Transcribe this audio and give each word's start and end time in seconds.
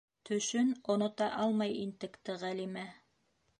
Төшөн 0.27 0.71
онота 0.93 1.27
алмай 1.43 1.77
интекте 1.83 2.39
Ғәлимә. 2.47 2.87